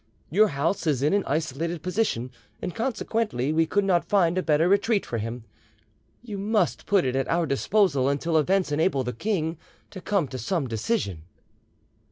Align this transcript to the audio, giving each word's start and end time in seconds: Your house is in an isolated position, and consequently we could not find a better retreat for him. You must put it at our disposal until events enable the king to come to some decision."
Your 0.31 0.47
house 0.47 0.87
is 0.87 1.03
in 1.03 1.13
an 1.13 1.23
isolated 1.27 1.83
position, 1.83 2.31
and 2.59 2.73
consequently 2.73 3.53
we 3.53 3.67
could 3.67 3.83
not 3.85 4.09
find 4.09 4.35
a 4.35 4.41
better 4.41 4.67
retreat 4.67 5.05
for 5.05 5.19
him. 5.19 5.43
You 6.23 6.39
must 6.39 6.87
put 6.87 7.05
it 7.05 7.15
at 7.15 7.27
our 7.29 7.45
disposal 7.45 8.09
until 8.09 8.35
events 8.39 8.71
enable 8.71 9.03
the 9.03 9.13
king 9.13 9.59
to 9.91 10.01
come 10.01 10.27
to 10.29 10.39
some 10.39 10.65
decision." 10.67 11.25